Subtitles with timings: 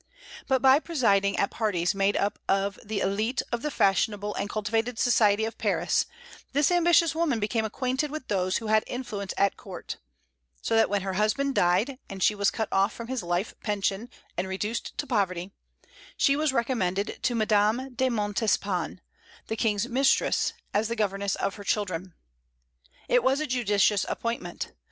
[0.47, 4.97] But by presiding at parties made up of the élite of the fashionable and cultivated
[4.97, 6.07] society of Paris,
[6.53, 9.97] this ambitious woman became acquainted with those who had influence at court;
[10.59, 14.09] so that when her husband died, and she was cut off from his life pension
[14.35, 15.51] and reduced to poverty,
[16.17, 19.01] she was recommended to Madame de Montespan,
[19.49, 22.15] the King's mistress, as the governess of her children.
[23.07, 24.71] It was a judicious appointment.